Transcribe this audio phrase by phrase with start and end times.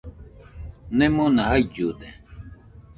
[0.97, 2.09] Nemona jaillude.